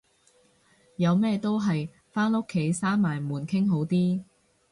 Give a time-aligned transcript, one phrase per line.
[0.95, 4.23] 有咩都係返屋企閂埋門傾好啲